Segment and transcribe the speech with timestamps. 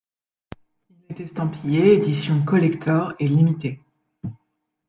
[0.89, 3.79] Il est estampillé édition collector et limitée.